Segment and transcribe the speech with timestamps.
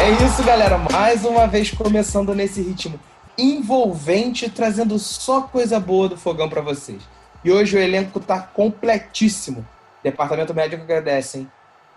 [0.00, 0.78] É isso, galera.
[0.78, 2.98] Mais uma vez começando nesse ritmo
[3.36, 7.02] envolvente, trazendo só coisa boa do fogão para vocês.
[7.44, 9.66] E hoje o elenco tá completíssimo.
[10.02, 11.52] Departamento médico agradece, hein?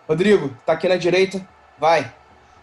[0.07, 1.47] Rodrigo, tá aqui na direita?
[1.79, 2.11] Vai.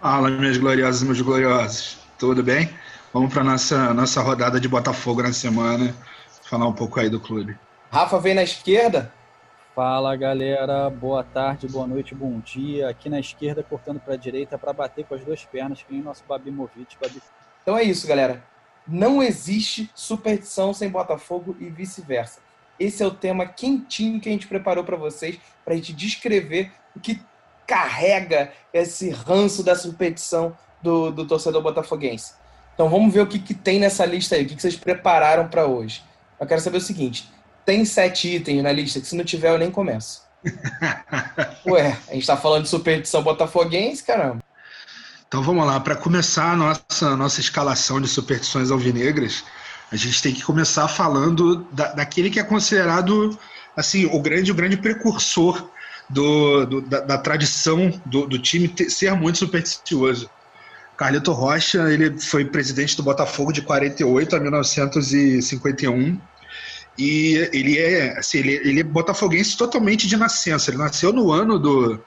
[0.01, 1.99] Fala, minhas gloriosas e meus gloriosos.
[2.19, 2.71] Tudo bem?
[3.13, 5.95] Vamos para nossa nossa rodada de Botafogo na semana.
[6.43, 7.57] Falar um pouco aí do clube.
[7.91, 9.14] Rafa vem na esquerda.
[9.75, 12.89] Fala galera, boa tarde, boa noite, bom dia.
[12.89, 16.01] Aqui na esquerda, cortando para a direita para bater com as duas pernas, que nem
[16.01, 16.97] nosso Babimovic.
[17.03, 17.21] Babi...
[17.61, 18.41] Então é isso, galera.
[18.87, 22.39] Não existe superstição sem Botafogo e vice-versa.
[22.79, 26.71] Esse é o tema quentinho que a gente preparou para vocês, para a gente descrever
[26.95, 27.21] o que
[27.67, 32.35] carrega esse ranço da superstição do, do torcedor botafoguense.
[32.75, 35.49] Então vamos ver o que, que tem nessa lista aí, o que, que vocês prepararam
[35.49, 36.05] para hoje.
[36.39, 37.34] Eu quero saber o seguinte:
[37.65, 40.23] tem sete itens na lista que se não tiver eu nem começo.
[41.67, 44.43] Ué, a gente tá falando de superstição botafoguense, caramba.
[45.27, 49.45] Então vamos lá, para começar a nossa, nossa escalação de superstições alvinegras,
[49.91, 53.37] a gente tem que começar falando da, daquele que é considerado
[53.77, 55.69] assim o grande, o grande precursor
[56.09, 60.31] do, do da, da, tradição do, do time ter, ser muito supersticioso.
[60.97, 66.21] Carlito Rocha, ele foi presidente do Botafogo de 48 a 1951
[66.97, 70.71] e ele é, assim, ele, ele é botafoguense totalmente de nascença.
[70.71, 72.01] Ele nasceu no ano do,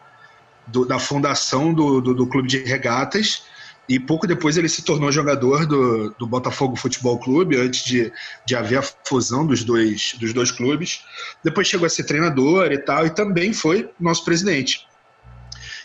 [0.65, 3.43] do da fundação do, do, do, clube de regatas
[3.89, 8.11] e pouco depois ele se tornou jogador do, do Botafogo Futebol Clube, antes de,
[8.45, 11.01] de haver a fusão dos dois, dos dois clubes.
[11.43, 14.85] Depois chegou a ser treinador e tal, e também foi nosso presidente.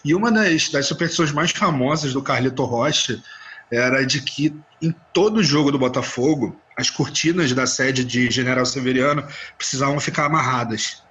[0.04, 3.22] E uma das, das superstições mais famosas do Carlito Rocha
[3.70, 9.24] era de que em todo jogo do Botafogo as cortinas da sede de General Severiano
[9.56, 11.02] precisavam ficar amarradas.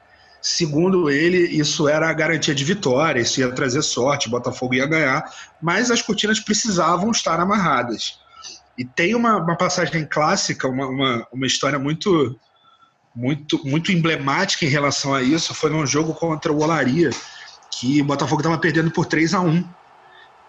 [0.42, 5.24] Segundo ele, isso era a garantia de vitória, isso ia trazer sorte, Botafogo ia ganhar,
[5.62, 8.20] mas as cortinas precisavam estar amarradas.
[8.78, 12.38] E tem uma, uma passagem clássica, uma, uma, uma história muito,
[13.16, 17.12] muito, muito emblemática em relação a isso, foi num jogo contra o Olaria,
[17.72, 19.64] que o Botafogo estava perdendo por 3 a 1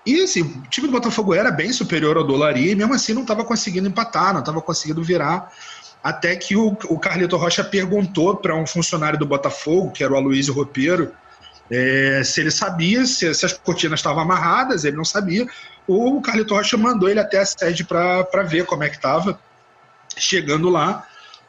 [0.05, 3.23] e assim, o time do Botafogo era bem superior ao Dolaria e mesmo assim não
[3.23, 5.53] estava conseguindo empatar, não estava conseguindo virar.
[6.03, 10.17] Até que o, o Carlito Rocha perguntou para um funcionário do Botafogo, que era o
[10.17, 11.13] Aloysio Ropeiro,
[11.71, 15.47] é, se ele sabia se, se, as cortinas estavam amarradas, ele não sabia.
[15.87, 19.39] O Carlito Rocha mandou ele até a sede para ver como é que estava.
[20.17, 21.07] Chegando lá,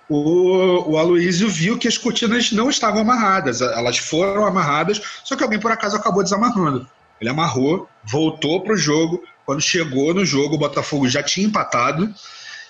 [0.07, 5.43] o, o Aloysio viu que as cortinas não estavam amarradas, elas foram amarradas, só que
[5.43, 6.87] alguém por acaso acabou desamarrando.
[7.23, 9.23] Ele amarrou, voltou para o jogo.
[9.45, 12.13] Quando chegou no jogo, o Botafogo já tinha empatado.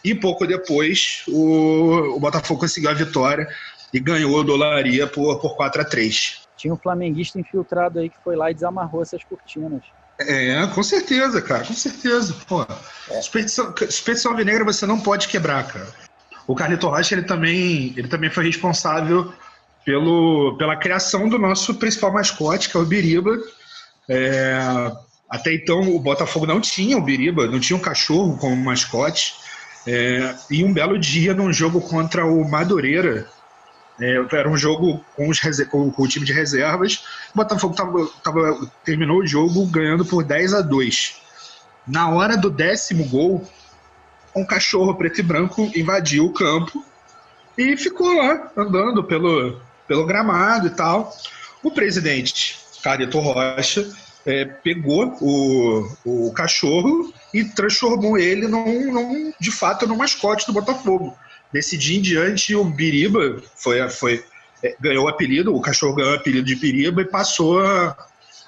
[0.05, 3.47] E pouco depois, o, o Botafogo conseguiu a vitória
[3.91, 8.17] e ganhou a dolaria por, por 4 a 3 Tinha um flamenguista infiltrado aí que
[8.23, 9.81] foi lá e desamarrou essas cortinas.
[10.19, 12.35] É, com certeza, cara, com certeza.
[12.47, 12.61] Pô,
[13.09, 13.21] é.
[13.23, 15.87] Superstição, superstição alvinegra você não pode quebrar, cara.
[16.45, 19.33] O Carlito Rocha, ele também, ele também foi responsável
[19.83, 23.35] pelo, pela criação do nosso principal mascote, que é o Biriba,
[24.09, 24.91] é,
[25.29, 29.35] até então o Botafogo não tinha o Biriba, não tinha um cachorro como mascote.
[29.85, 33.27] É, e um belo dia, num jogo contra o Madureira,
[33.99, 37.03] é, era um jogo com, os, com, com, o time de reservas,
[37.33, 41.21] o Botafogo tava, tava, terminou o jogo ganhando por 10 a 2.
[41.87, 43.45] Na hora do décimo gol,
[44.35, 46.83] um cachorro preto e branco invadiu o campo
[47.57, 51.13] e ficou lá andando pelo, pelo gramado e tal.
[51.61, 53.89] O presidente Carito Rocha
[54.25, 60.53] é, pegou o, o cachorro e transformou ele num, num, de fato no mascote do
[60.53, 61.17] Botafogo.
[61.51, 64.23] Desse dia em diante, o Biriba foi, foi,
[64.61, 67.95] é, ganhou o apelido, o cachorro ganhou o apelido de Biriba e passou a,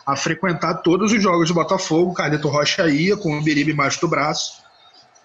[0.06, 2.14] a frequentar todos os jogos do Botafogo.
[2.14, 4.64] Carlito Rocha ia com o Biriba embaixo do braço.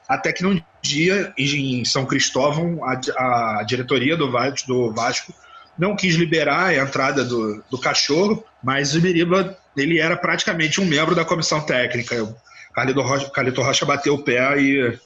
[0.08, 4.30] Até que num dia, em São Cristóvão, a, a diretoria do
[4.66, 5.32] do Vasco
[5.80, 10.84] não quis liberar a entrada do, do cachorro, mas o Biriba ele era praticamente um
[10.84, 12.22] membro da comissão técnica.
[12.22, 12.36] O
[12.74, 14.98] Carlito Rocha, Carlito Rocha bateu o pé e,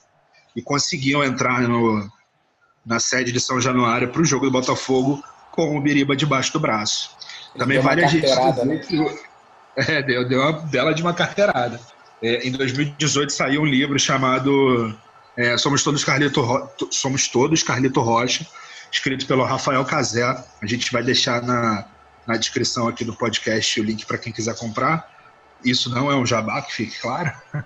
[0.57, 2.11] e conseguiam entrar no,
[2.85, 5.23] na sede de São Januário para o jogo do Botafogo
[5.53, 7.11] com o Biriba debaixo do braço.
[7.57, 8.81] Também vale a gente né?
[9.79, 11.79] é, deu, deu uma bela de uma carteirada.
[12.21, 14.93] É, em 2018 saiu um livro chamado
[15.37, 16.69] é, Somos Todos Carlito Ro...
[16.91, 18.45] Somos Todos Carlito Rocha,
[18.95, 20.23] escrito pelo Rafael Cazé.
[20.23, 21.85] A gente vai deixar na,
[22.27, 25.13] na descrição aqui do podcast o link para quem quiser comprar.
[25.65, 27.33] Isso não é um jabá, que fique claro.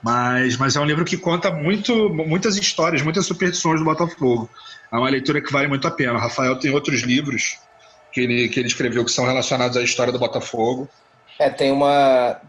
[0.00, 4.48] Mas, mas é um livro que conta muito, muitas histórias, muitas superstições do Botafogo.
[4.92, 6.12] É uma leitura que vale muito a pena.
[6.12, 7.58] O Rafael tem outros livros
[8.12, 10.88] que ele, que ele escreveu que são relacionados à história do Botafogo.
[11.36, 12.40] É, tem uma.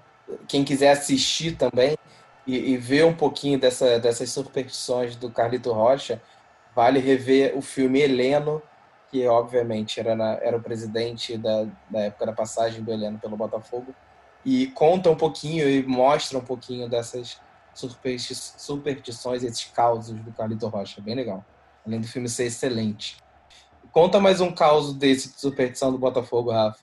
[0.48, 1.98] Quem quiser assistir também
[2.46, 6.22] e, e ver um pouquinho dessa, dessas superstições do Carlito Rocha,
[6.80, 8.62] vale rever o filme Heleno,
[9.12, 13.36] que obviamente era, na, era o presidente da, da época da passagem do Heleno pelo
[13.36, 13.94] Botafogo,
[14.46, 17.42] e conta um pouquinho e mostra um pouquinho dessas
[17.74, 21.02] supersti superstições, esses causos do Carlito Rocha.
[21.02, 21.44] Bem legal.
[21.86, 23.18] Além do filme ser excelente.
[23.92, 26.80] Conta mais um caos desse de superstição do Botafogo, Rafa.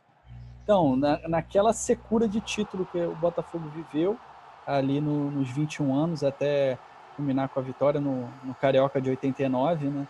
[0.62, 4.18] Então, na, naquela secura de título que o Botafogo viveu,
[4.66, 6.78] ali no, nos 21 anos, até
[7.16, 10.06] culminar com a vitória no, no Carioca de 89, né?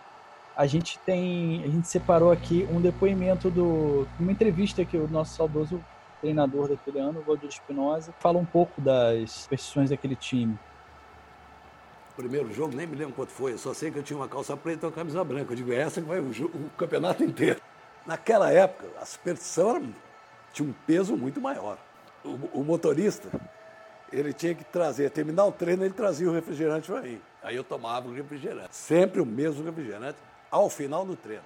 [0.55, 5.35] A gente tem, a gente separou aqui um depoimento do, uma entrevista que o nosso
[5.35, 5.83] saudoso
[6.19, 10.57] treinador daquele ano, o Valdir Espinosa, fala um pouco das superstições daquele time.
[12.15, 14.85] Primeiro jogo, nem me lembro quanto foi, só sei que eu tinha uma calça preta
[14.85, 15.51] e uma camisa branca.
[15.51, 17.61] Eu digo, é essa que vai o, o campeonato inteiro.
[18.07, 19.85] Naquela época, a superstição era,
[20.51, 21.77] tinha um peso muito maior.
[22.25, 23.29] O, o, motorista,
[24.11, 27.19] ele tinha que trazer, terminar o treino, ele trazia o refrigerante para mim.
[27.43, 28.75] Aí eu tomava o refrigerante.
[28.75, 30.17] Sempre o mesmo refrigerante,
[30.49, 31.43] ao final do treino.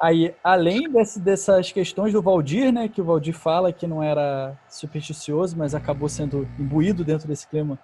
[0.00, 4.54] Aí, além desse, dessas questões do Valdir, né, que o Valdir fala que não era
[4.68, 7.78] supersticioso, mas acabou sendo imbuído dentro desse clima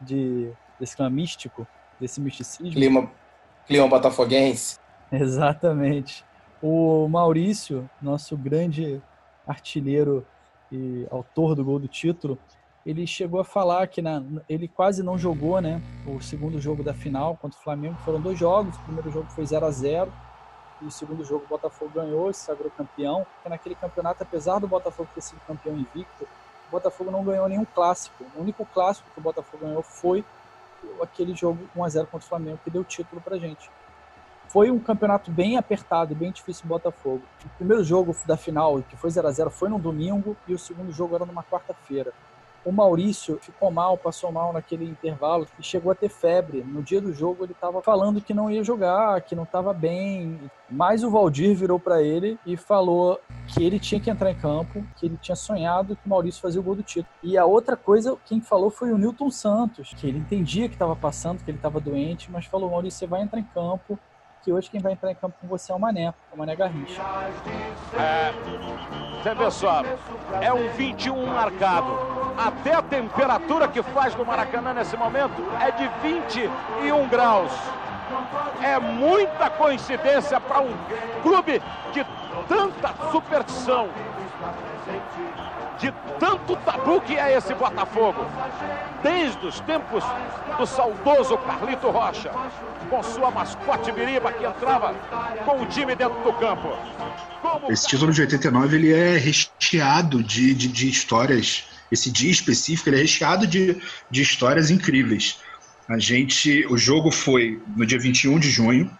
[0.00, 1.66] de desse clima místico,
[1.98, 2.72] desse misticismo.
[2.72, 3.10] Clima,
[3.66, 4.78] clima botafoguense.
[5.10, 6.24] Exatamente.
[6.62, 9.00] O Maurício, nosso grande
[9.46, 10.26] artilheiro
[10.70, 12.38] e autor do gol do título,
[12.86, 15.82] ele chegou a falar que na, ele quase não jogou, né?
[16.06, 18.76] O segundo jogo da final contra o Flamengo foram dois jogos.
[18.76, 20.12] O primeiro jogo foi 0 a 0
[20.80, 23.26] e o segundo jogo o Botafogo ganhou, se sagrou campeão.
[23.34, 26.28] Porque naquele campeonato, apesar do Botafogo ter sido campeão invicto,
[26.68, 28.24] o Botafogo não ganhou nenhum clássico.
[28.36, 30.24] O único clássico que o Botafogo ganhou foi
[31.02, 33.68] aquele jogo 1x0 contra o Flamengo que deu título pra gente.
[34.48, 37.22] Foi um campeonato bem apertado e bem difícil o Botafogo.
[37.44, 40.58] O primeiro jogo da final, que foi 0 a 0 foi no domingo e o
[40.58, 42.12] segundo jogo era numa quarta-feira.
[42.66, 46.64] O Maurício ficou mal, passou mal naquele intervalo e chegou a ter febre.
[46.64, 50.36] No dia do jogo ele estava falando que não ia jogar, que não estava bem.
[50.68, 54.84] Mas o Valdir virou para ele e falou que ele tinha que entrar em campo,
[54.96, 57.06] que ele tinha sonhado que o Maurício fazia o gol do título.
[57.22, 60.96] E a outra coisa, quem falou foi o Newton Santos, que ele entendia que estava
[60.96, 63.96] passando, que ele estava doente, mas falou: Maurício, você vai entrar em campo,
[64.42, 67.00] que hoje quem vai entrar em campo com você é o Mané, o Mané Garrincha.
[67.96, 68.32] É,
[69.22, 69.82] você vê só,
[70.40, 72.25] é um 21 marcado.
[72.36, 77.52] Até a temperatura que faz no Maracanã nesse momento é de 21 graus.
[78.62, 80.74] É muita coincidência para um
[81.22, 81.62] clube
[81.92, 82.06] de
[82.48, 83.88] tanta superstição
[85.78, 88.24] de tanto tabu que é esse Botafogo.
[89.02, 90.02] Desde os tempos
[90.58, 92.30] do saudoso Carlito Rocha,
[92.88, 94.94] com sua mascote Biriba que entrava
[95.44, 96.76] com o time dentro do campo.
[97.42, 97.70] Como...
[97.70, 101.64] Esse título de 89 ele é recheado de, de, de, histórias.
[101.90, 103.76] Esse dia específico ele é recheado de,
[104.10, 105.38] de histórias incríveis.
[105.88, 108.90] A gente, o jogo foi no dia 21 de junho.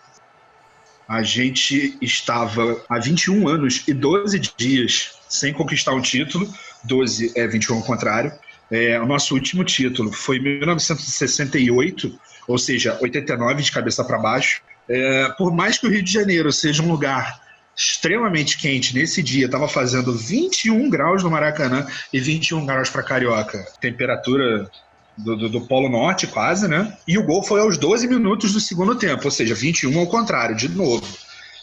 [1.09, 6.53] A gente estava há 21 anos e 12 dias sem conquistar um título,
[6.85, 8.33] 12 é 21 ao contrário.
[8.71, 12.19] É, o nosso último título foi em 1968,
[12.49, 14.63] ou seja, 89 de cabeça para baixo.
[14.89, 17.41] É, por mais que o Rio de Janeiro seja um lugar
[17.77, 23.67] extremamente quente, nesse dia estava fazendo 21 graus no Maracanã e 21 graus para Carioca.
[23.81, 24.71] Temperatura
[25.17, 26.97] do, do, do, Polo Norte, quase, né?
[27.07, 30.57] E o gol foi aos 12 minutos do segundo tempo, ou seja, 21 ao contrário,
[30.57, 31.07] de novo.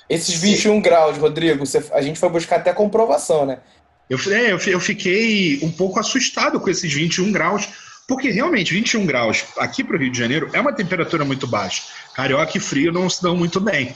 [0.08, 0.82] Esses 21 Sim.
[0.82, 3.60] graus, Rodrigo, você, a gente foi buscar até comprovação, né?
[4.08, 7.68] Eu, é, eu, eu fiquei um pouco assustado com esses 21 graus,
[8.08, 11.84] porque realmente 21 graus aqui para o Rio de Janeiro é uma temperatura muito baixa.
[12.14, 13.96] Carioca e frio não se dão muito bem.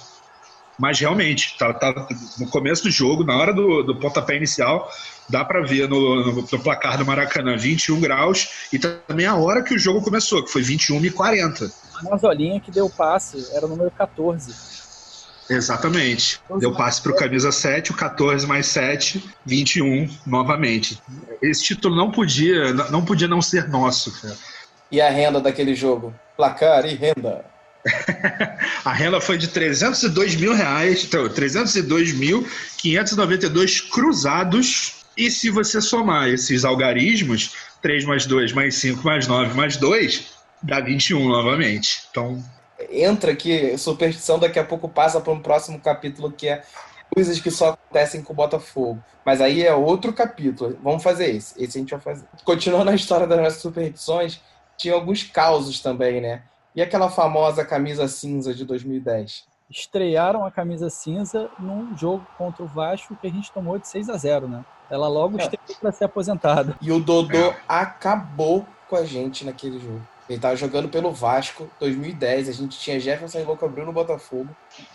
[0.78, 2.08] Mas realmente, tá, tá
[2.38, 4.92] no começo do jogo, na hora do, do pontapé inicial,
[5.28, 9.64] dá para ver no, no, no, placar do Maracanã 21 graus e também a hora
[9.64, 11.72] que o jogo começou, que foi 21 e 40.
[11.96, 14.78] A Mazolinha que deu passe era o número 14.
[15.50, 16.42] Exatamente.
[16.60, 21.02] Deu passe para o camisa 7, o 14 mais 7, 21 novamente.
[21.42, 24.22] Esse título não podia não, podia não ser nosso.
[24.22, 24.36] Cara.
[24.92, 26.14] E a renda daquele jogo?
[26.36, 27.46] Placar e renda.
[28.86, 34.96] a renda foi de 302 mil reais, então, 302.592 cruzados.
[35.16, 40.28] E se você somar esses algarismos, 3 mais 2 mais 5 mais 9 mais 2,
[40.62, 42.04] dá 21 novamente.
[42.12, 42.44] Então,
[42.92, 46.62] entra aqui, superstição daqui a pouco passa para um próximo capítulo que é
[47.14, 49.02] coisas que só acontecem com o Botafogo.
[49.26, 50.78] Mas aí é outro capítulo.
[50.84, 51.62] Vamos fazer esse.
[51.62, 52.26] Esse a gente vai fazer.
[52.44, 54.40] Continuando a história das nossas superstições,
[54.78, 56.44] tinha alguns causos também, né?
[56.78, 59.46] E aquela famosa camisa cinza de 2010?
[59.70, 64.10] estrearam a camisa cinza num jogo contra o Vasco que a gente tomou de 6
[64.10, 64.64] a 0 né?
[64.90, 65.44] Ela logo é.
[65.44, 66.78] estreou para ser aposentada.
[66.80, 70.02] E o Dodô acabou com a gente naquele jogo.
[70.30, 72.48] Ele tava jogando pelo Vasco, 2010.
[72.48, 74.48] A gente tinha Jefferson e Louco Abreu no Botafogo.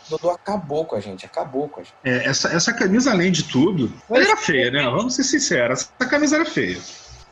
[0.06, 1.94] O Dodô acabou com a gente, acabou com a gente.
[2.04, 4.82] É, essa, essa camisa, além de tudo, ela era feia, né?
[4.84, 5.90] Vamos ser sinceros.
[6.00, 6.78] Essa camisa era feia.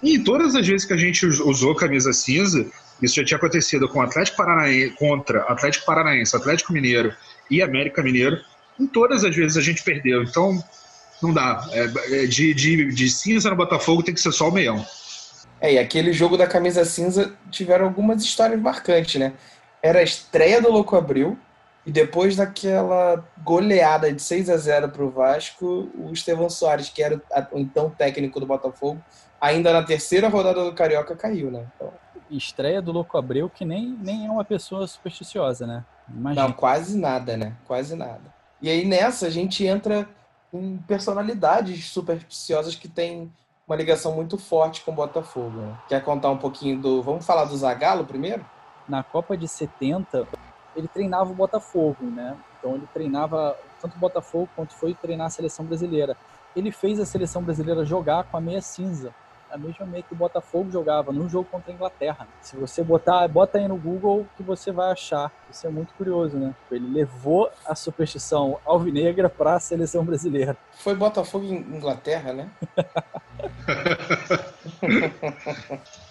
[0.03, 2.67] E todas as vezes que a gente usou camisa cinza,
[3.03, 7.15] isso já tinha acontecido com Atlético Paranaense, contra Atlético Paranaense, Atlético Mineiro
[7.51, 8.39] e América Mineiro.
[8.79, 10.23] Em todas as vezes a gente perdeu.
[10.23, 10.63] Então,
[11.23, 11.67] não dá.
[11.73, 14.85] É, é de, de, de cinza no Botafogo tem que ser só o meião.
[15.61, 19.35] É, e aquele jogo da camisa cinza tiveram algumas histórias marcantes, né?
[19.83, 21.39] Era a estreia do Louco Abril,
[21.85, 27.03] e depois daquela goleada de 6 a 0 para o Vasco, o Estevão Soares, que
[27.03, 27.21] era
[27.53, 29.03] o então técnico do Botafogo,
[29.41, 31.65] ainda na terceira rodada do Carioca caiu, né?
[31.75, 31.93] Então...
[32.31, 35.85] Estreia do Louco Abreu, que nem, nem é uma pessoa supersticiosa, né?
[36.09, 36.47] Imagina.
[36.47, 37.57] Não, quase nada, né?
[37.67, 38.35] Quase nada.
[38.61, 40.09] E aí nessa a gente entra
[40.53, 43.33] em personalidades supersticiosas que têm
[43.67, 45.61] uma ligação muito forte com o Botafogo.
[45.61, 45.79] Né?
[45.89, 47.03] Quer contar um pouquinho do.
[47.03, 48.45] Vamos falar do Zagallo primeiro?
[48.89, 50.27] Na Copa de 70,
[50.75, 52.37] ele treinava o Botafogo, né?
[52.59, 56.17] Então ele treinava tanto o Botafogo quanto foi treinar a seleção brasileira.
[56.55, 59.15] Ele fez a seleção brasileira jogar com a meia cinza,
[59.51, 62.29] a mesma meia que o Botafogo jogava no jogo contra a Inglaterra.
[62.41, 65.31] Se você botar, bota aí no Google que você vai achar.
[65.51, 66.55] Isso é muito curioso, né?
[66.71, 70.57] Ele levou a superstição alvinegra para a seleção brasileira.
[70.79, 72.49] Foi Botafogo em Inglaterra, né?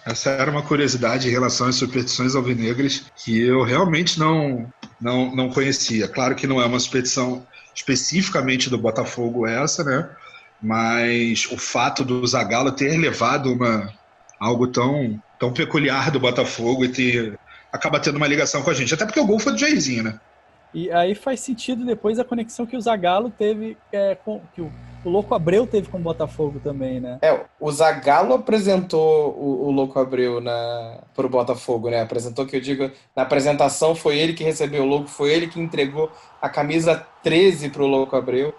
[0.04, 4.70] Essa era uma curiosidade em relação às superstições alvinegras que eu realmente não,
[5.00, 6.08] não, não conhecia.
[6.08, 10.10] Claro que não é uma superstição especificamente do Botafogo essa, né?
[10.62, 13.92] Mas o fato do Zagallo ter levado uma,
[14.38, 17.38] algo tão, tão peculiar do Botafogo e ter
[17.72, 18.92] acaba tendo uma ligação com a gente.
[18.92, 20.18] Até porque o gol foi do Jairzinho, né?
[20.72, 24.70] E aí faz sentido depois a conexão que o Zagallo teve é, com que o,
[25.04, 27.18] o Louco Abreu teve com o Botafogo também, né?
[27.22, 32.02] É, o Zagallo apresentou o, o Louco Abreu na pro Botafogo, né?
[32.02, 35.60] Apresentou que eu digo, na apresentação foi ele que recebeu o Louco, foi ele que
[35.60, 38.54] entregou a camisa 13 pro Louco Abreu.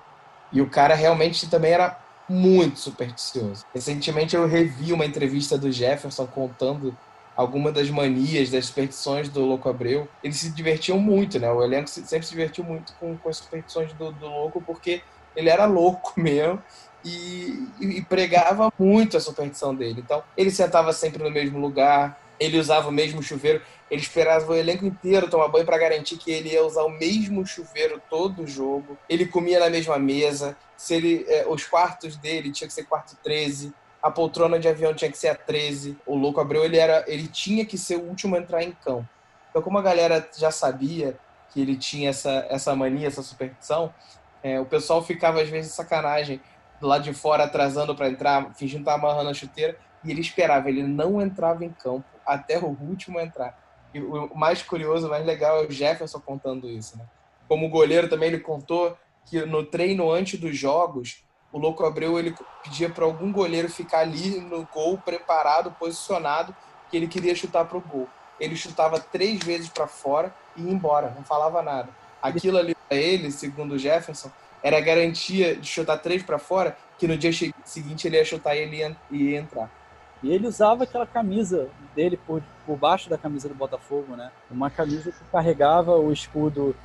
[0.51, 3.65] E o cara realmente também era muito supersticioso.
[3.74, 6.96] Recentemente eu revi uma entrevista do Jefferson contando
[7.36, 10.08] algumas das manias, das superstições do Louco Abreu.
[10.24, 11.51] Eles se divertiam muito, né?
[11.51, 15.01] O elenco sempre se divertiu muito com, com as superstições do, do Louco, porque
[15.36, 16.62] ele era louco mesmo
[17.03, 20.01] e, e, pregava muito a superstição dele.
[20.01, 24.55] Então, ele sentava sempre no mesmo lugar, ele usava o mesmo chuveiro, ele esperava o
[24.55, 28.48] elenco inteiro tomar banho para garantir que ele ia usar o mesmo chuveiro todo o
[28.48, 28.98] jogo.
[29.07, 30.57] Ele comia na mesma mesa.
[30.75, 33.71] Se ele, é, os quartos dele tinha que ser quarto 13,
[34.01, 35.95] a poltrona de avião tinha que ser a 13.
[36.03, 39.07] O Louco Abreu ele era, ele tinha que ser o último a entrar em campo.
[39.51, 41.15] Então, como a galera já sabia
[41.53, 43.93] que ele tinha essa, essa mania, essa superstição,
[44.41, 46.41] é, o pessoal ficava às vezes sacanagem
[46.79, 50.69] do lado de fora atrasando para entrar, fingindo estar amarrando a chuteira, e ele esperava,
[50.69, 53.60] ele não entrava em campo até o último entrar.
[53.94, 57.06] E o mais curioso, o mais legal é o Jefferson contando isso, né?
[57.48, 62.34] Como goleiro também ele contou que no treino antes dos jogos, o Louco Abreu ele
[62.64, 66.56] pedia para algum goleiro ficar ali no gol preparado, posicionado,
[66.90, 68.08] que ele queria chutar para o gol.
[68.40, 71.90] Ele chutava três vezes para fora e ia embora, não falava nada.
[72.22, 74.32] Aquilo ali para ele, segundo o Jefferson,
[74.64, 77.32] era garantia de chutar três para fora, que no dia
[77.66, 79.81] seguinte ele ia chutar e ele ia, ia entrar.
[80.24, 84.32] E ele usava aquela camisa dele por, por baixo da camisa do Botafogo, né?
[84.50, 86.75] Uma camisa que carregava o escudo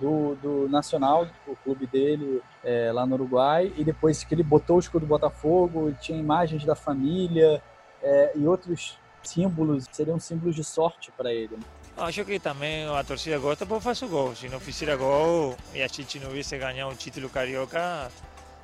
[0.00, 4.76] do, do Nacional, o clube dele é, lá no Uruguai, e depois que ele botou
[4.76, 7.62] o escudo do Botafogo, tinha imagens da família
[8.02, 11.56] é, e outros símbolos, seriam símbolos de sorte para ele.
[11.56, 11.62] Né?
[11.96, 14.34] Acho que também a torcida gosta por fazer o gol.
[14.36, 18.10] Se não fizer gol e a gente não viesse ganhar um título carioca,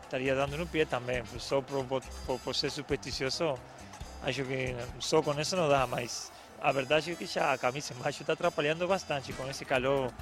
[0.05, 1.23] estaria dando no pé também.
[1.39, 2.03] Só por, por,
[2.39, 3.55] por ser supersticioso,
[4.25, 7.93] acho que só com isso não dá, mas a verdade é que já a camisa
[7.93, 10.13] embaixo está atrapalhando bastante com esse calor,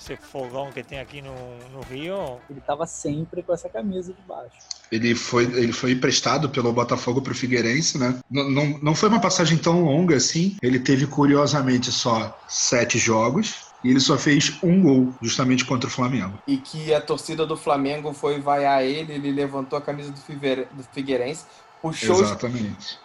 [0.00, 1.34] esse fogão que tem aqui no,
[1.72, 2.38] no Rio.
[2.48, 4.56] Ele estava sempre com essa camisa de baixo.
[4.90, 8.18] Ele foi, ele foi emprestado pelo Botafogo para o Figueirense, né?
[8.30, 10.56] Não, não, não foi uma passagem tão longa assim.
[10.62, 13.70] Ele teve, curiosamente, só sete jogos.
[13.84, 16.38] E ele só fez um gol, justamente contra o Flamengo.
[16.46, 21.44] E que a torcida do Flamengo foi vaiar ele, ele levantou a camisa do Figueirense,
[21.80, 22.98] puxou Exatamente.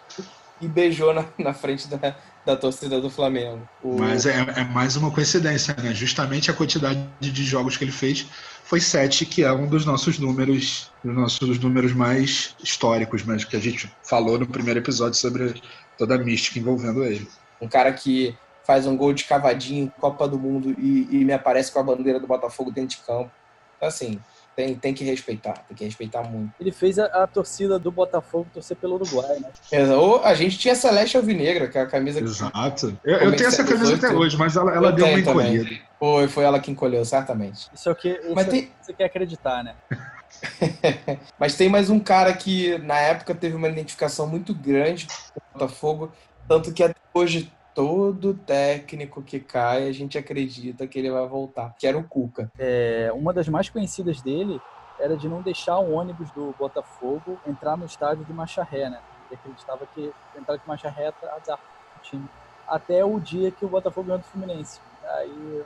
[0.60, 3.68] E beijou na, na frente da, da torcida do Flamengo.
[3.82, 3.98] O...
[3.98, 5.92] Mas é, é, mais uma coincidência, né?
[5.92, 8.26] Justamente a quantidade de jogos que ele fez
[8.64, 13.56] foi sete, que é um dos nossos números, dos nossos números mais históricos, mas que
[13.56, 15.60] a gente falou no primeiro episódio sobre
[15.96, 17.28] toda a mística envolvendo ele.
[17.60, 21.70] Um cara que faz um gol de cavadinho Copa do Mundo e, e me aparece
[21.70, 23.30] com a bandeira do Botafogo dentro de campo.
[23.76, 24.20] Então, assim,
[24.56, 26.54] tem, tem que respeitar, tem que respeitar muito.
[26.58, 29.94] Ele fez a, a torcida do Botafogo torcer pelo Uruguai, né?
[29.94, 32.98] Ou a gente tinha Celeste Alvinegra, que é a camisa Exato.
[33.04, 35.78] Eu, eu tenho essa camisa até hoje, mas ela, ela deu uma encolhida.
[35.98, 37.68] Foi, foi ela que encolheu, certamente.
[37.74, 38.70] Isso é o que, mas é tem...
[38.80, 39.74] você quer acreditar, né?
[41.38, 45.52] mas tem mais um cara que na época teve uma identificação muito grande com o
[45.52, 46.12] Botafogo,
[46.48, 51.74] tanto que até hoje todo técnico que cai, a gente acredita que ele vai voltar,
[51.78, 52.50] que era o Cuca.
[52.58, 54.58] É, uma das mais conhecidas dele
[54.98, 58.98] era de não deixar o ônibus do Botafogo entrar no estádio de marcha ré, né?
[59.28, 61.58] Ele acreditava que entrar de marcha ré azar
[61.98, 62.26] o time.
[62.66, 64.80] Até o dia que o Botafogo ganhou do Fluminense.
[65.18, 65.62] Aí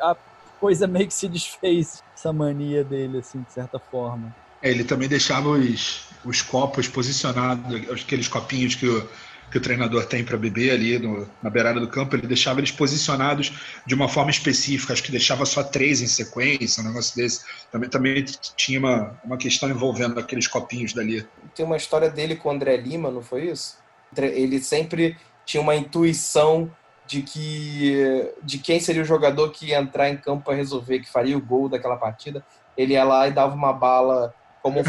[0.00, 0.16] a
[0.58, 4.34] coisa meio que se desfez, essa mania dele, assim, de certa forma.
[4.60, 9.08] É, ele também deixava os, os copos posicionados, aqueles copinhos que o
[9.50, 12.72] que o treinador tem para beber ali no, na beirada do campo, ele deixava eles
[12.72, 13.52] posicionados
[13.86, 17.44] de uma forma específica, acho que deixava só três em sequência, um negócio desse.
[17.70, 18.24] Também, também
[18.56, 21.26] tinha uma, uma questão envolvendo aqueles copinhos dali.
[21.54, 23.78] Tem uma história dele com o André Lima, não foi isso?
[24.16, 26.70] Ele sempre tinha uma intuição
[27.06, 31.10] de que de quem seria o jogador que ia entrar em campo para resolver, que
[31.10, 32.44] faria o gol daquela partida.
[32.76, 34.82] Ele ia lá e dava uma bala como um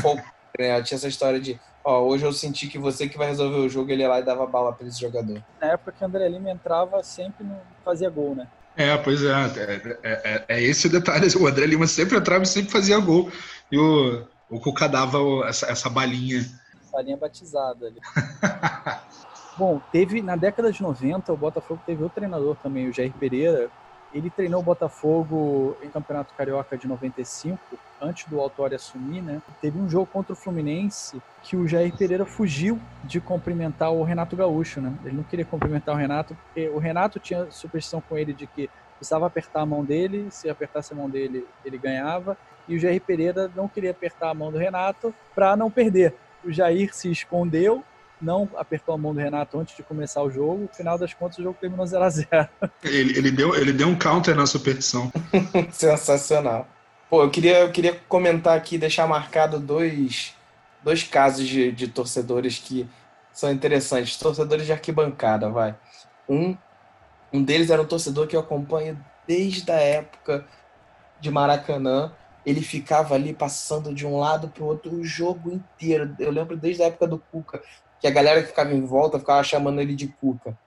[0.58, 0.82] né?
[0.82, 3.90] Tinha essa história de ó, hoje eu senti que você que vai resolver o jogo,
[3.90, 5.42] ele ia lá e dava bala para esse jogador.
[5.62, 8.46] Na época que o André Lima entrava, sempre não fazia gol, né?
[8.76, 11.28] É, pois é, é, é, é, é esse o detalhe.
[11.40, 13.32] O André Lima sempre entrava e sempre fazia gol.
[13.72, 15.18] E o, o Cuca dava
[15.48, 16.46] essa, essa balinha.
[16.92, 18.00] Balinha batizada ali.
[19.58, 23.72] Bom, teve na década de 90, o Botafogo teve outro treinador também, o Jair Pereira,
[24.14, 27.60] ele treinou o Botafogo em Campeonato Carioca de 95,
[28.02, 29.42] antes do Autori assumir, né?
[29.62, 34.36] Teve um jogo contra o Fluminense que o Jair Pereira fugiu de cumprimentar o Renato
[34.36, 34.94] Gaúcho, né?
[35.04, 38.70] Ele não queria cumprimentar o Renato, porque o Renato tinha superstição com ele de que
[38.98, 42.38] precisava apertar a mão dele, se apertasse a mão dele, ele ganhava,
[42.68, 46.14] e o Jair Pereira não queria apertar a mão do Renato para não perder.
[46.44, 47.84] O Jair se escondeu,
[48.22, 50.64] não apertou a mão do Renato antes de começar o jogo.
[50.64, 52.50] No final das contas, o jogo terminou 0 a 0
[52.84, 55.12] ele, ele, deu, ele deu um counter na superstição.
[55.72, 56.68] Sensacional.
[57.10, 60.36] Pô, eu queria, eu queria comentar aqui, deixar marcado dois,
[60.84, 62.88] dois casos de, de torcedores que
[63.32, 64.18] são interessantes.
[64.18, 65.76] Torcedores de arquibancada, vai.
[66.28, 66.58] Um,
[67.32, 70.46] um deles era um torcedor que eu acompanho desde a época
[71.20, 72.12] de Maracanã.
[72.46, 76.16] Ele ficava ali passando de um lado para o outro o jogo inteiro.
[76.18, 77.62] Eu lembro desde a época do Cuca
[78.00, 80.58] que a galera que ficava em volta ficava chamando ele de Cuca.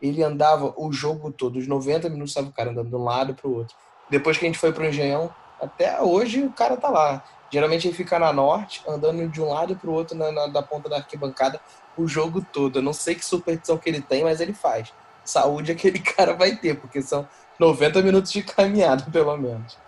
[0.00, 3.34] Ele andava o jogo todo, os 90 minutos estava o cara andando de um lado
[3.34, 3.76] para o outro.
[4.10, 7.24] Depois que a gente foi para o Engenhão, até hoje o cara tá lá.
[7.50, 10.62] Geralmente ele fica na norte, andando de um lado para o outro na, na, da
[10.62, 11.60] ponta da arquibancada
[11.96, 12.78] o jogo todo.
[12.78, 14.92] Eu não sei que superstição que ele tem, mas ele faz.
[15.24, 17.26] Saúde aquele cara vai ter, porque são
[17.58, 19.78] 90 minutos de caminhada, pelo menos.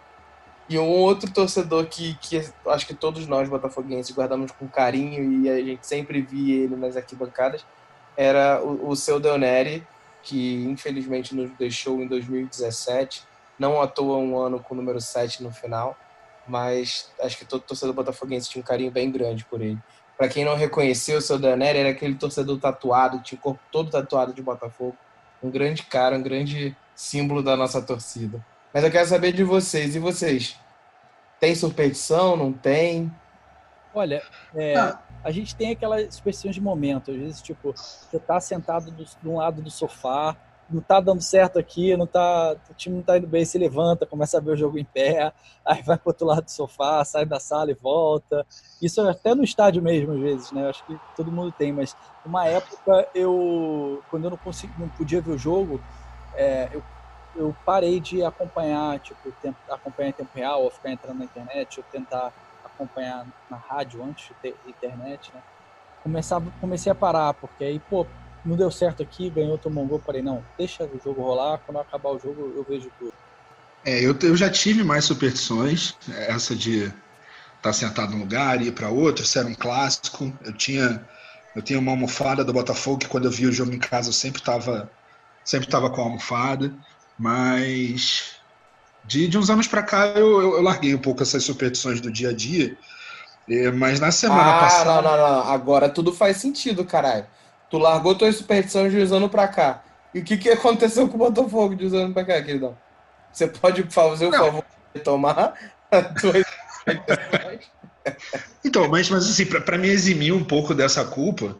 [0.68, 5.48] E um outro torcedor que, que acho que todos nós botafoguenses guardamos com carinho e
[5.48, 7.64] a gente sempre via ele nas arquibancadas
[8.16, 9.87] era o, o seu Deoneri,
[10.22, 13.22] que infelizmente nos deixou em 2017.
[13.59, 15.96] Não à toa um ano com o número 7 no final,
[16.48, 19.79] mas acho que todo torcedor botafoguense tinha um carinho bem grande por ele.
[20.16, 23.90] Para quem não reconheceu, o seu Deoneri era aquele torcedor tatuado, tinha o corpo todo
[23.90, 24.96] tatuado de Botafogo.
[25.42, 28.44] Um grande cara, um grande símbolo da nossa torcida.
[28.72, 29.96] Mas eu quero saber de vocês.
[29.96, 30.57] E vocês?
[31.40, 32.37] Tem superstição?
[32.37, 33.12] Não tem?
[33.94, 34.22] Olha,
[34.55, 34.98] é, ah.
[35.24, 37.11] a gente tem aquelas superstições de momento.
[37.11, 40.37] Às vezes, tipo, você tá sentado do, de um lado do sofá,
[40.68, 44.05] não tá dando certo aqui, não tá, o time não tá indo bem, se levanta,
[44.05, 45.33] começa a ver o jogo em pé,
[45.64, 48.46] aí vai pro outro lado do sofá, sai da sala e volta.
[48.83, 50.68] Isso é até no estádio mesmo, às vezes, né?
[50.68, 55.20] Acho que todo mundo tem, mas uma época eu, quando eu não, consegui, não podia
[55.20, 55.81] ver o jogo,
[56.35, 56.83] é, eu
[57.37, 61.79] eu parei de acompanhar, tipo, tempo, acompanhar em tempo real, ou ficar entrando na internet,
[61.79, 62.33] ou tentar
[62.64, 65.42] acompanhar na rádio antes de ter internet, né?
[66.03, 68.07] Começava, comecei a parar, porque aí, pô,
[68.44, 71.79] não deu certo aqui, ganhou, tomou um gol, parei, não, deixa o jogo rolar, quando
[71.79, 73.14] acabar o jogo eu vejo tudo.
[73.85, 75.94] É, eu, eu já tive mais superstições,
[76.29, 76.94] essa de estar
[77.61, 80.33] tá sentado num lugar e ir para outro, isso era um clássico.
[80.42, 81.07] Eu tinha,
[81.55, 84.12] eu tinha uma almofada do Botafogo que quando eu via o jogo em casa eu
[84.12, 84.90] sempre estava
[85.44, 86.77] sempre tava com a almofada.
[87.18, 88.37] Mas
[89.05, 92.11] de, de uns anos para cá eu, eu, eu, larguei um pouco essas superstições do
[92.11, 92.76] dia a dia.
[93.74, 95.02] Mas na semana ah, passada.
[95.02, 95.52] Não, não, não.
[95.52, 97.26] Agora tudo faz sentido, caralho.
[97.70, 99.85] Tu largou tuas superstições de uns anos pra cá.
[100.12, 102.76] E o que, que aconteceu com o Botafogo de uns anos pra cá, queridão?
[103.33, 104.38] Você pode fazer o não.
[104.38, 105.55] favor de tomar
[106.20, 106.44] tuas
[108.64, 111.57] Então, mas, mas assim, para me eximir um pouco dessa culpa,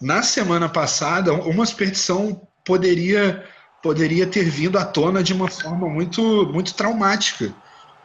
[0.00, 3.44] na semana passada, uma superstição poderia
[3.82, 7.54] poderia ter vindo à tona de uma forma muito, muito traumática,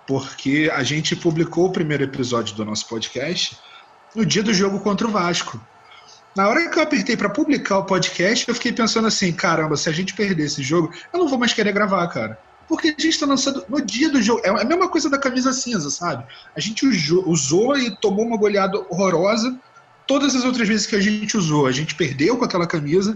[0.06, 3.58] porque a gente publicou o primeiro episódio do nosso podcast
[4.16, 5.60] no dia do jogo contra o Vasco.
[6.36, 9.88] Na hora que eu apertei para publicar o podcast, eu fiquei pensando assim: caramba, se
[9.88, 12.40] a gente perder esse jogo, eu não vou mais querer gravar, cara.
[12.68, 14.42] Porque a gente está lançando no dia do jogo.
[14.44, 16.26] É a mesma coisa da camisa cinza, sabe?
[16.56, 19.56] A gente usou e tomou uma goleada horrorosa.
[20.08, 23.16] Todas as outras vezes que a gente usou, a gente perdeu com aquela camisa.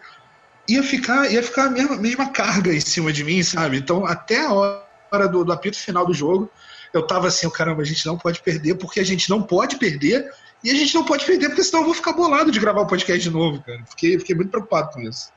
[0.67, 3.77] Ia ficar, ia ficar a mesma, mesma carga em cima de mim, sabe?
[3.77, 6.51] Então, até a hora do, do apito final do jogo,
[6.93, 10.29] eu tava assim: caramba, a gente não pode perder, porque a gente não pode perder
[10.63, 12.87] e a gente não pode perder, porque senão eu vou ficar bolado de gravar o
[12.87, 13.83] podcast de novo, cara.
[13.85, 15.31] Fiquei, fiquei muito preocupado com isso.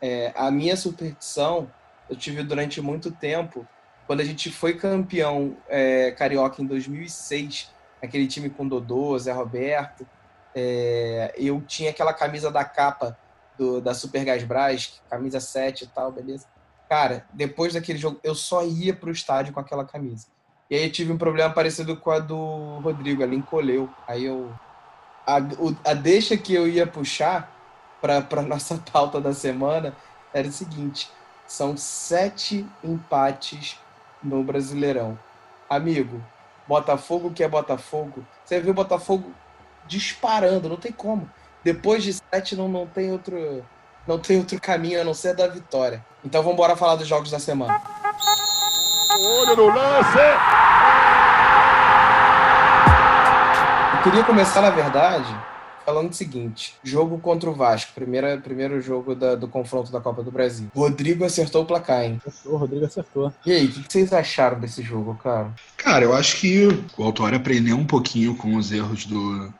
[0.00, 1.70] É, a minha superstição
[2.08, 3.66] eu tive durante muito tempo.
[4.06, 10.06] Quando a gente foi campeão é, carioca em 2006, aquele time com Dodô, Zé Roberto,
[10.54, 13.18] é, eu tinha aquela camisa da capa
[13.58, 16.46] do, da Super Brás, camisa 7 e tal, beleza?
[16.88, 20.26] Cara, depois daquele jogo, eu só ia pro estádio com aquela camisa.
[20.70, 23.88] E aí eu tive um problema parecido com a do Rodrigo, ela encolheu.
[24.06, 24.52] Aí eu.
[25.26, 27.52] A, o, a deixa que eu ia puxar
[28.00, 29.96] para nossa pauta da semana
[30.32, 31.10] era o seguinte:
[31.46, 33.78] são sete empates
[34.22, 35.18] no Brasileirão.
[35.68, 36.22] Amigo,
[36.66, 39.32] Botafogo que é Botafogo, você viu o Botafogo
[39.86, 41.30] disparando, não tem como.
[41.66, 43.64] Depois de sete não, não tem outro
[44.06, 46.00] não tem outro caminho a não ser da vitória.
[46.24, 47.82] Então vamos embora falar dos jogos da semana.
[49.18, 50.18] Olho no lance.
[53.96, 55.36] Eu queria começar, na verdade,
[55.84, 60.22] falando o seguinte: jogo contra o Vasco, primeira, primeiro jogo da, do confronto da Copa
[60.22, 60.68] do Brasil.
[60.72, 62.22] Rodrigo acertou o placar, hein?
[62.24, 63.34] Acertou, Rodrigo acertou.
[63.44, 65.52] E aí, o que vocês acharam desse jogo, cara?
[65.76, 69.52] Cara, eu acho que o Autório aprendeu um pouquinho com os erros do,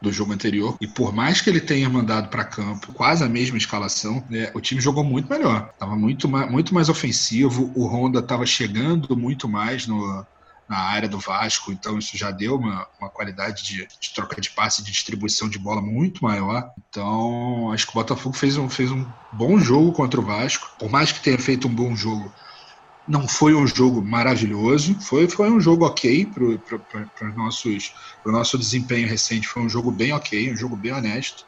[0.00, 0.76] do jogo anterior.
[0.80, 4.60] E por mais que ele tenha mandado para campo quase a mesma escalação, né, o
[4.60, 5.70] time jogou muito melhor.
[5.78, 7.72] Tava muito mais, muito mais ofensivo.
[7.74, 10.26] O Honda estava chegando muito mais no,
[10.68, 14.50] na área do Vasco, então isso já deu uma, uma qualidade de, de troca de
[14.50, 16.68] passe, de distribuição de bola muito maior.
[16.88, 20.90] Então, acho que o Botafogo fez um, fez um bom jogo contra o Vasco, por
[20.90, 22.32] mais que tenha feito um bom jogo.
[23.06, 29.46] Não foi um jogo maravilhoso, foi, foi um jogo ok para o nosso desempenho recente.
[29.46, 31.44] Foi um jogo bem ok, um jogo bem honesto,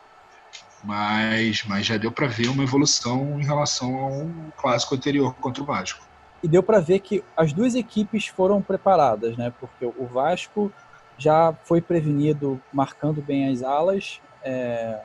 [0.85, 5.67] mas, mas já deu para ver uma evolução em relação ao clássico anterior contra o
[5.67, 6.09] Vasco
[6.43, 9.53] e deu para ver que as duas equipes foram preparadas, né?
[9.59, 10.73] Porque o Vasco
[11.17, 15.01] já foi prevenido marcando bem as alas é,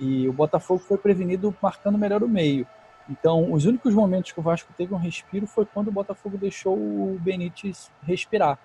[0.00, 2.66] e o Botafogo foi prevenido marcando melhor o meio.
[3.08, 6.76] Então, os únicos momentos que o Vasco teve um respiro foi quando o Botafogo deixou
[6.76, 8.58] o Benítez respirar,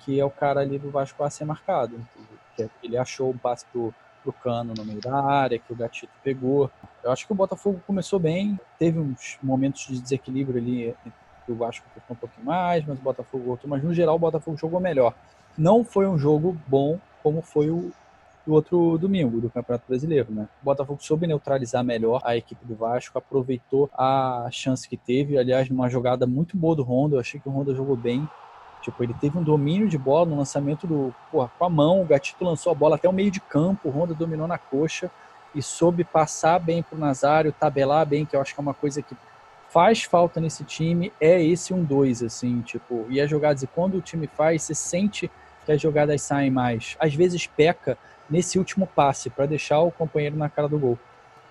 [0.00, 2.00] que é o cara ali do Vasco a ser marcado.
[2.58, 6.12] É, ele achou um passe pro, pro Cano no meio da área, que o Gatito
[6.22, 6.70] pegou.
[7.04, 10.94] Eu acho que o Botafogo começou bem, teve uns momentos de desequilíbrio ali
[11.44, 13.68] que o Vasco ficou um pouquinho mais, mas o Botafogo voltou.
[13.68, 15.14] Mas no geral o Botafogo jogou melhor.
[15.56, 17.92] Não foi um jogo bom como foi o
[18.46, 20.48] do outro domingo do Campeonato Brasileiro, né?
[20.62, 25.68] O Botafogo soube neutralizar melhor a equipe do Vasco, aproveitou a chance que teve, aliás,
[25.68, 28.28] numa jogada muito boa do Honda, eu achei que o Honda jogou bem.
[28.82, 32.04] Tipo, ele teve um domínio de bola no lançamento do, porra, com a mão, o
[32.04, 35.08] Gatito lançou a bola até o meio de campo, o Honda dominou na coxa
[35.54, 39.00] e soube passar bem pro Nazário, tabelar bem, que eu acho que é uma coisa
[39.00, 39.14] que
[39.72, 43.96] faz falta nesse time é esse um dois assim, tipo, e as jogadas, e quando
[43.96, 45.30] o time faz, você sente
[45.64, 46.96] que as jogadas saem mais.
[46.98, 47.96] Às vezes peca
[48.28, 50.98] nesse último passe para deixar o companheiro na cara do gol.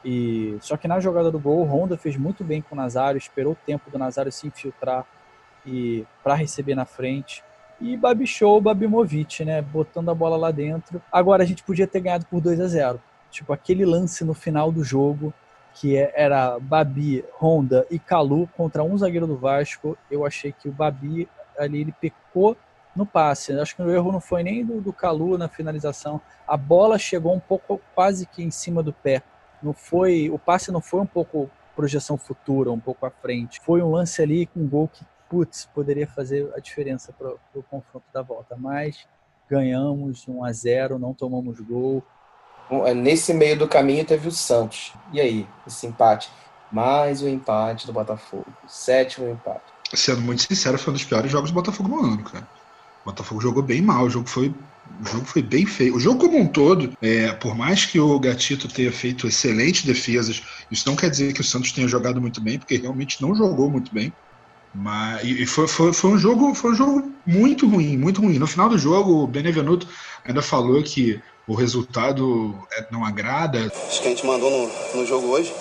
[0.03, 3.17] E só que na jogada do gol, o Honda fez muito bem com o Nazário,
[3.17, 5.05] esperou o tempo do Nazário se infiltrar
[5.65, 7.43] e para receber na frente.
[7.79, 11.01] E babichou o Babimovic, né, botando a bola lá dentro.
[11.11, 13.01] Agora a gente podia ter ganhado por 2 a 0.
[13.29, 15.33] Tipo aquele lance no final do jogo
[15.73, 19.97] que é, era Babi, Honda e Calu contra um zagueiro do Vasco.
[20.09, 22.57] Eu achei que o Babi ali ele pecou
[22.95, 23.53] no passe.
[23.53, 26.21] Acho que o erro não foi nem do, do Calu na finalização.
[26.47, 29.23] A bola chegou um pouco quase que em cima do pé.
[29.61, 33.61] Não foi, o passe não foi um pouco projeção futura, um pouco à frente.
[33.61, 37.63] Foi um lance ali com um gol que, putz, poderia fazer a diferença para o
[37.63, 38.55] confronto da volta.
[38.57, 39.07] Mas
[39.49, 42.03] ganhamos 1 a 0, não tomamos gol.
[42.85, 44.93] É, nesse meio do caminho teve o Santos.
[45.11, 46.29] E aí, esse empate?
[46.71, 48.45] Mais um empate do Botafogo.
[48.67, 49.65] Sétimo empate.
[49.93, 52.47] Sendo muito sincero, foi um dos piores jogos do Botafogo no ano, cara.
[53.03, 55.95] O Botafogo jogou bem mal, o jogo foi, o jogo foi bem feio.
[55.95, 60.41] O jogo como um todo, é, por mais que o Gatito tenha feito excelentes defesas,
[60.69, 63.69] isso não quer dizer que o Santos tenha jogado muito bem, porque realmente não jogou
[63.69, 64.13] muito bem.
[64.73, 68.39] Mas e foi, foi, foi, um jogo, foi um jogo muito ruim, muito ruim.
[68.39, 69.87] No final do jogo, o Benevenuto
[70.23, 73.71] ainda falou que o resultado é, não agrada.
[73.87, 75.53] Acho que a gente mandou no, no jogo hoje.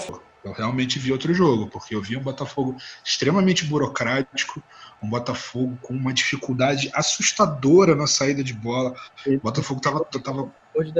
[0.44, 4.62] Eu realmente vi outro jogo, porque eu vi um Botafogo extremamente burocrático,
[5.02, 8.94] um Botafogo com uma dificuldade assustadora na saída de bola.
[9.26, 10.52] O Botafogo estava tava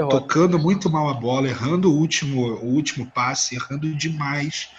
[0.08, 4.70] tocando muito mal a bola, errando o último, o último passe, errando demais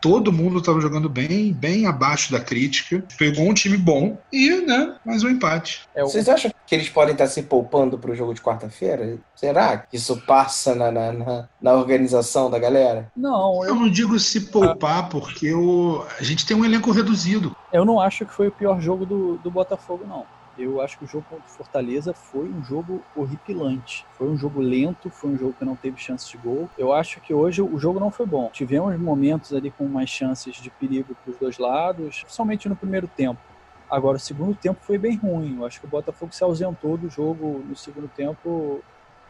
[0.00, 3.02] todo mundo estava jogando bem, bem abaixo da crítica.
[3.18, 5.82] Pegou um time bom e, né, mais um empate.
[5.94, 9.18] É, Vocês acham que eles podem estar se poupando para o jogo de quarta-feira?
[9.34, 13.10] Será que isso passa na, na, na, na, organização da galera?
[13.16, 13.70] Não, eu...
[13.70, 16.04] eu não digo se poupar, porque o...
[16.18, 17.54] a gente tem um elenco reduzido.
[17.72, 20.24] Eu não acho que foi o pior jogo do, do Botafogo, não.
[20.58, 24.06] Eu acho que o jogo contra o Fortaleza foi um jogo horripilante.
[24.12, 26.70] Foi um jogo lento, foi um jogo que não teve chances de gol.
[26.78, 28.48] Eu acho que hoje o jogo não foi bom.
[28.52, 33.06] Tivemos momentos ali com mais chances de perigo para os dois lados, principalmente no primeiro
[33.06, 33.40] tempo.
[33.88, 35.56] Agora, o segundo tempo foi bem ruim.
[35.58, 38.82] Eu acho que o Botafogo se ausentou do jogo no segundo tempo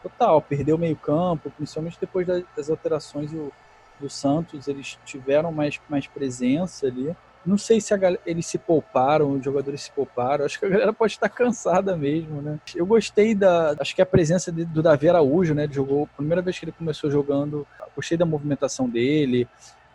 [0.03, 0.41] total.
[0.41, 3.53] Perdeu meio campo, principalmente depois das alterações do,
[4.01, 4.67] do Santos.
[4.69, 7.15] Eles tiveram mais, mais presença ali.
[7.47, 10.45] Não sei se galera, eles se pouparam, os jogadores se pouparam.
[10.45, 12.59] Acho que a galera pode estar cansada mesmo, né?
[12.75, 13.77] Eu gostei da.
[13.79, 15.65] Acho que a presença de, do Davi Araújo, né?
[15.65, 16.09] Ele jogou.
[16.17, 19.49] Primeira vez que ele começou jogando, gostei da movimentação dele.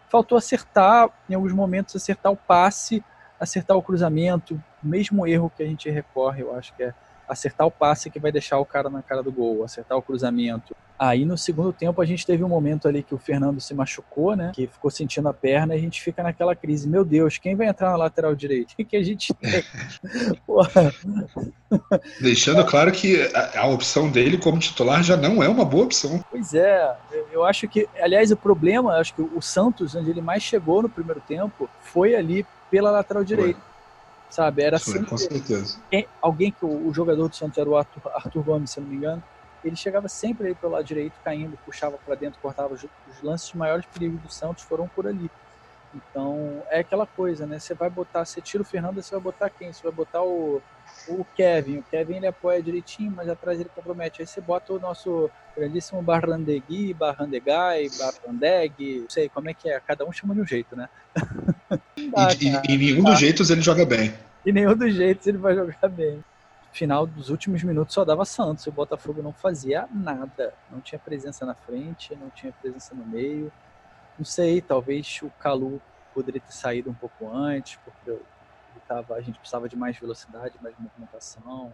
[0.10, 3.04] Faltou acertar, em alguns momentos, acertar o passe,
[3.40, 4.62] acertar o cruzamento.
[4.82, 6.94] O mesmo erro que a gente recorre, eu acho que é
[7.32, 10.76] acertar o passe que vai deixar o cara na cara do gol, acertar o cruzamento.
[11.00, 14.36] Aí no segundo tempo a gente teve um momento ali que o Fernando se machucou,
[14.36, 14.52] né?
[14.54, 16.88] Que ficou sentindo a perna e a gente fica naquela crise.
[16.88, 18.76] Meu Deus, quem vai entrar na lateral direito?
[18.82, 19.64] O que a gente tem?
[22.20, 26.22] Deixando claro que a, a, opção dele como titular já não é uma boa opção.
[26.30, 26.94] Pois é,
[27.32, 30.90] eu acho que, aliás, o problema, acho que o Santos, onde ele mais chegou no
[30.90, 33.71] primeiro tempo, foi ali pela lateral direita.
[34.32, 34.64] Sabe?
[34.64, 35.80] Era Foi, com certeza.
[36.22, 38.96] Alguém que o, o, jogador do Santos era o Arthur, Arthur Gomes, se não me
[38.96, 39.22] engano,
[39.64, 42.74] ele chegava sempre aí pelo lado direito, caindo, puxava para dentro, cortava.
[42.74, 45.30] Os, os lances de maiores perigos do Santos foram por ali.
[45.94, 47.60] Então, é aquela coisa, né?
[47.60, 49.72] Você vai botar, você tira o Fernando, você vai botar quem?
[49.72, 50.62] Você vai botar o,
[51.08, 51.78] o Kevin.
[51.80, 54.22] O Kevin ele apoia direitinho, mas atrás ele compromete.
[54.22, 59.80] Aí você bota o nosso grandíssimo Barrandegui, Barrandegai, Barrandeg, não sei como é que é,
[59.80, 60.90] cada um chama de um jeito, né?
[62.12, 64.14] Dá, e, e, e nenhum dos jeitos ele joga bem.
[64.46, 66.24] E nenhum dos jeitos ele vai jogar bem.
[66.72, 68.66] Final dos últimos minutos só dava Santos.
[68.66, 70.54] O Botafogo não fazia nada.
[70.72, 73.52] Não tinha presença na frente, não tinha presença no meio.
[74.18, 75.82] Não sei, talvez o Calu
[76.14, 78.18] poderia ter saído um pouco antes, porque
[78.88, 81.74] tava, a gente precisava de mais velocidade, mais movimentação.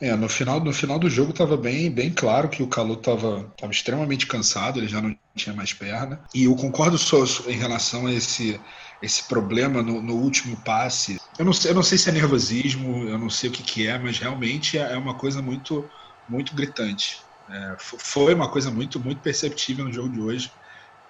[0.00, 3.44] É, no final, no final do jogo estava bem, bem claro que o Calu estava
[3.56, 6.22] tava extremamente cansado, ele já não tinha mais perna.
[6.34, 8.64] E eu concordo só em relação a esse,
[9.00, 11.16] esse problema no, no último passe.
[11.38, 13.86] Eu não, sei, eu não sei se é nervosismo, eu não sei o que, que
[13.86, 15.88] é, mas realmente é, é uma coisa muito,
[16.28, 17.24] muito gritante.
[17.48, 20.52] É, foi uma coisa muito, muito perceptível no jogo de hoje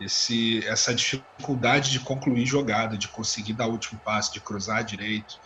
[0.00, 5.38] esse, essa dificuldade de concluir jogada, de conseguir dar o último passe, de cruzar direito.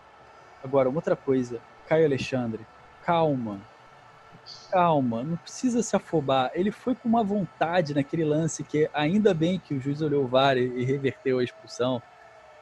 [0.63, 2.67] Agora, outra coisa, Caio Alexandre,
[3.05, 3.61] calma.
[4.71, 6.51] Calma, não precisa se afobar.
[6.55, 10.29] Ele foi com uma vontade naquele lance que ainda bem que o juiz olhou o
[10.29, 12.03] VAR e reverteu a expulsão,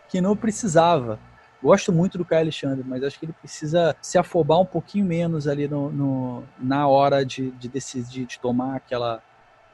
[0.08, 1.18] que não precisava.
[1.62, 5.48] Gosto muito do Caio Alexandre, mas acho que ele precisa se afobar um pouquinho menos
[5.48, 9.22] ali no, no na hora de, de decidir, de tomar aquela,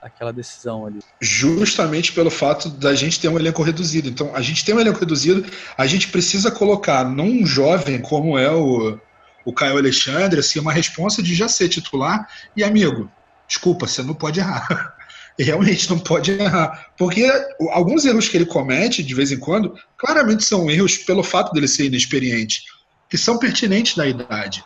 [0.02, 0.98] aquela decisão ali.
[1.20, 4.08] Justamente pelo fato da gente ter um elenco reduzido.
[4.08, 8.50] Então, a gente tem um elenco reduzido, a gente precisa colocar num jovem como é
[8.50, 8.98] o,
[9.44, 13.08] o Caio Alexandre, assim, uma responsa de já ser titular e, amigo,
[13.46, 14.96] desculpa, você não pode errar.
[15.38, 16.88] Realmente não pode errar.
[16.98, 17.26] Porque
[17.70, 21.68] alguns erros que ele comete, de vez em quando, claramente são erros pelo fato dele
[21.68, 22.64] ser inexperiente,
[23.08, 24.62] que são pertinentes da idade.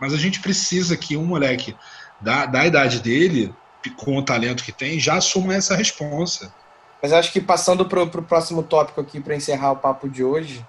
[0.00, 1.76] Mas a gente precisa que um moleque
[2.20, 3.52] da, da idade dele
[3.90, 6.52] com o talento que tem, já assuma essa responsa.
[7.02, 10.64] Mas acho que passando para o próximo tópico aqui, para encerrar o papo de hoje,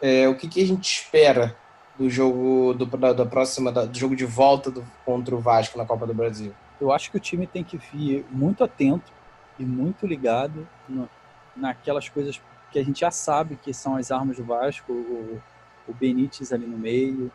[0.00, 1.56] é, o que, que, a gente espera
[1.98, 5.76] do jogo do, da, da próxima da, do jogo de volta do, contra o Vasco
[5.76, 6.54] na Copa do Brasil?
[6.80, 9.12] Eu acho que o time tem que vir muito atento
[9.58, 11.08] e muito ligado no,
[11.54, 15.42] naquelas coisas que a gente já sabe que são as armas do Vasco, o,
[15.88, 17.30] o Benítez ali no meio,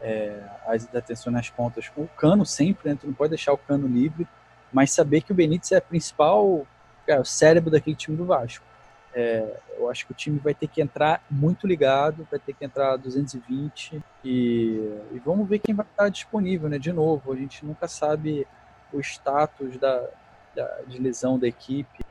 [0.00, 2.98] é, as atenções nas pontas, o Cano sempre, né?
[3.00, 4.26] tu não pode deixar o Cano livre,
[4.72, 6.66] mas saber que o Benítez é a principal
[7.06, 8.64] é, o cérebro daquele time do Vasco.
[9.12, 12.64] É, eu acho que o time vai ter que entrar muito ligado, vai ter que
[12.64, 14.78] entrar 220 e,
[15.12, 16.78] e vamos ver quem vai estar disponível, né?
[16.78, 18.46] De novo, a gente nunca sabe
[18.92, 20.08] o status da,
[20.54, 22.04] da de lesão da equipe.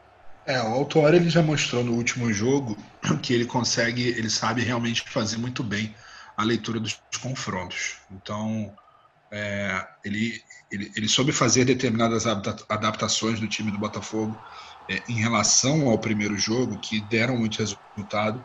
[0.46, 2.78] É, o Autuori ele já mostrou no último jogo
[3.24, 5.96] que ele consegue, ele sabe realmente fazer muito bem
[6.36, 7.98] a leitura dos confrontos.
[8.12, 8.74] Então,
[9.32, 14.38] É, ele, ele, ele soube fazer determinadas adaptações do time do Botafogo
[14.90, 18.44] é, em relação ao primeiro jogo, que deram muito resultado.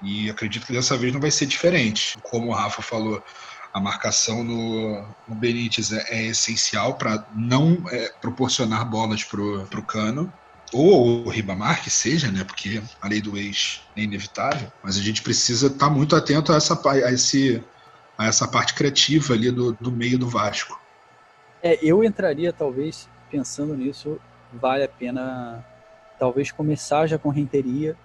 [0.00, 2.18] E acredito que dessa vez não vai ser diferente.
[2.22, 3.22] Como o Rafa falou,
[3.72, 9.86] a marcação no, no Benítez é, é essencial para não é, proporcionar bolas para o
[9.86, 10.32] Cano
[10.72, 12.44] ou o Ribamar, que seja, né?
[12.44, 16.52] Porque a lei do ex é inevitável, mas a gente precisa estar tá muito atento
[16.52, 17.62] a essa, a esse,
[18.22, 20.80] a essa parte criativa ali do, do meio do Vasco.
[21.62, 24.20] É, eu entraria, talvez, pensando nisso,
[24.52, 25.64] vale a pena
[26.18, 27.96] talvez começar já com Renteria,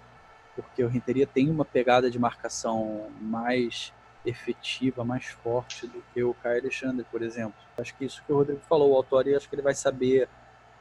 [0.55, 3.93] porque o Renteria tem uma pegada de marcação mais
[4.25, 7.55] efetiva, mais forte do que o Caio Alexandre, por exemplo.
[7.77, 10.27] Acho que isso que o Rodrigo falou, o Autori, acho que ele vai saber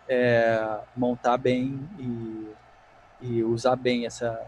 [0.09, 2.47] é, montar bem e,
[3.21, 4.41] e, usar bem essa,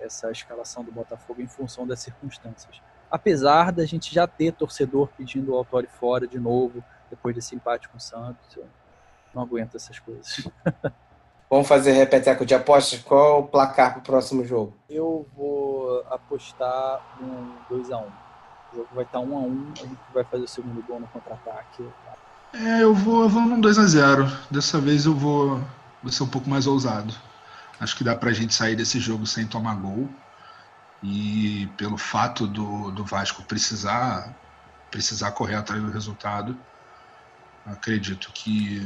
[0.00, 2.80] essa escalação do Botafogo em função das circunstâncias.
[3.10, 7.88] Apesar da gente já ter torcedor pedindo o Autori fora de novo, depois desse empate
[7.88, 8.66] com o Santos, eu
[9.34, 10.48] não aguento essas coisas.
[11.50, 13.00] Vamos fazer repeteco de apostas?
[13.00, 14.74] Qual é o placar para o próximo jogo?
[14.88, 18.04] Eu vou apostar um 2x1.
[18.70, 21.88] O jogo vai estar 1x1, um a gente vai fazer o segundo gol no contra-ataque.
[22.52, 24.30] É, eu vou, eu vou num 2x0.
[24.50, 25.58] Dessa vez eu vou,
[26.02, 27.14] vou ser um pouco mais ousado.
[27.80, 30.06] Acho que dá pra gente sair desse jogo sem tomar gol.
[31.02, 34.34] E pelo fato do, do Vasco precisar,
[34.90, 36.58] precisar correr atrás do resultado,
[37.64, 38.82] acredito que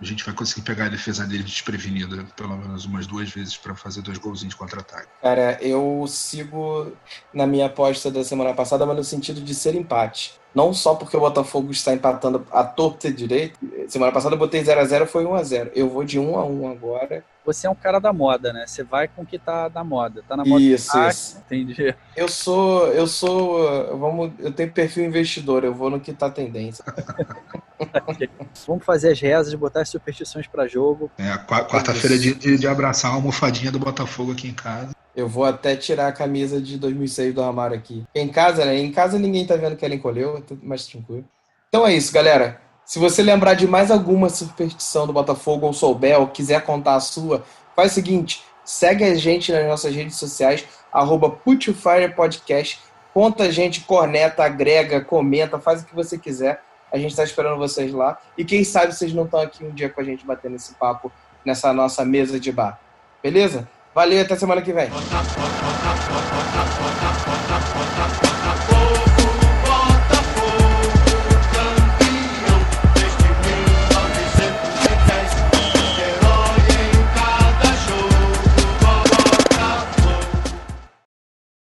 [0.00, 3.74] a gente vai conseguir pegar a defesa dele desprevenida pelo menos umas duas vezes para
[3.74, 5.08] fazer dois golzinhos de contra-ataque.
[5.22, 6.92] Cara, eu sigo
[7.32, 10.38] na minha aposta da semana passada, mas no sentido de ser empate.
[10.54, 13.58] Não só porque o Botafogo está empatando a torta direito.
[13.88, 15.72] Semana passada eu botei 0x0, foi 1x0.
[15.74, 17.24] Eu vou de 1x1 agora.
[17.44, 18.64] Você é um cara da moda, né?
[18.66, 20.22] Você vai com o que tá na moda.
[20.26, 20.62] Tá na moda.
[20.62, 21.38] Isso, isso.
[21.44, 21.94] Entendi.
[22.16, 26.84] Eu sou, eu sou, vamos, eu tenho perfil investidor, eu vou no que tá tendência.
[28.66, 31.10] vamos fazer as rezas, botar as superstições para jogo.
[31.18, 34.94] É, quarta-feira de, de, de abraçar a almofadinha do Botafogo aqui em casa.
[35.14, 38.04] Eu vou até tirar a camisa de 2006 do armário aqui.
[38.14, 38.76] Em casa, né?
[38.78, 41.24] Em casa ninguém tá vendo que ela encolheu, tá mais tranquilo.
[41.68, 42.60] Então é isso, galera.
[42.84, 47.00] Se você lembrar de mais alguma superstição do Botafogo ou souber ou quiser contar a
[47.00, 52.80] sua, faz o seguinte, segue a gente nas nossas redes sociais, arroba Podcast.
[53.14, 56.60] Conta a gente, corneta, agrega, comenta, faz o que você quiser.
[56.92, 58.18] A gente está esperando vocês lá.
[58.36, 61.10] E quem sabe vocês não estão aqui um dia com a gente batendo esse papo
[61.44, 62.80] nessa nossa mesa de bar.
[63.22, 63.68] Beleza?
[63.94, 64.90] Valeu, até semana que vem.